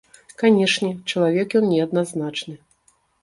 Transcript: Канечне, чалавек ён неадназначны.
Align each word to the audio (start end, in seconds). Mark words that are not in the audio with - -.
Канечне, 0.41 0.89
чалавек 1.11 1.47
ён 1.61 1.69
неадназначны. 1.75 2.55